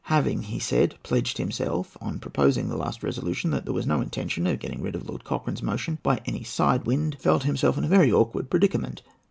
Having, 0.05 0.41
he 0.41 0.57
said, 0.57 0.95
pledged 1.03 1.37
himself 1.37 1.95
on 2.01 2.17
proposing 2.17 2.67
the 2.69 2.75
last 2.75 3.03
resolution 3.03 3.51
that 3.51 3.65
there 3.65 3.73
was 3.75 3.85
no 3.85 4.01
intention 4.01 4.47
of 4.47 4.57
getting 4.57 4.81
rid 4.81 4.95
of 4.95 5.07
Lord 5.07 5.23
Cochrane's 5.23 5.61
motion 5.61 5.99
by 6.01 6.19
any 6.25 6.41
side 6.41 6.87
wind, 6.87 7.13
he 7.13 7.19
felt 7.19 7.43
himself 7.43 7.77
in 7.77 7.83
a 7.83 7.87
very 7.87 8.11
awkward 8.11 8.49
predicament. 8.49 9.03